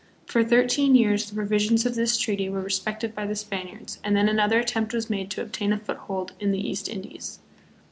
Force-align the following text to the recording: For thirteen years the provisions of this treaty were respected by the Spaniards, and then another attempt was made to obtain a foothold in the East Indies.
For 0.25 0.43
thirteen 0.43 0.95
years 0.95 1.29
the 1.29 1.35
provisions 1.35 1.85
of 1.85 1.93
this 1.93 2.17
treaty 2.17 2.49
were 2.49 2.61
respected 2.61 3.13
by 3.13 3.27
the 3.27 3.35
Spaniards, 3.35 3.99
and 4.03 4.15
then 4.15 4.27
another 4.27 4.57
attempt 4.57 4.95
was 4.95 5.11
made 5.11 5.29
to 5.29 5.43
obtain 5.43 5.71
a 5.71 5.77
foothold 5.77 6.33
in 6.39 6.49
the 6.49 6.57
East 6.67 6.89
Indies. 6.89 7.37